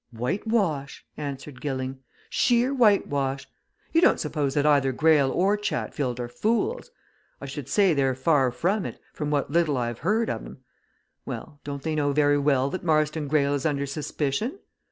"Whitewash!" 0.11 1.05
answered 1.15 1.61
Gilling. 1.61 1.99
"Sheer 2.27 2.73
whitewash! 2.73 3.45
You 3.93 4.01
don't 4.01 4.19
suppose 4.19 4.55
that 4.55 4.65
either 4.65 4.91
Greyle 4.91 5.29
or 5.29 5.55
Chatfield 5.55 6.19
are 6.19 6.27
fools? 6.27 6.89
I 7.39 7.45
should 7.45 7.69
say 7.69 7.93
they're 7.93 8.15
far 8.15 8.49
from 8.49 8.87
it, 8.87 8.99
from 9.13 9.29
what 9.29 9.51
little 9.51 9.77
I've 9.77 9.99
heard 9.99 10.27
of 10.27 10.43
'em. 10.43 10.63
Well 11.23 11.59
don't 11.63 11.83
they 11.83 11.93
know 11.93 12.13
very 12.13 12.39
well 12.39 12.71
that 12.71 12.83
Marston 12.83 13.27
Greyle 13.27 13.53
is 13.53 13.63
under 13.63 13.85
suspicion? 13.85 14.57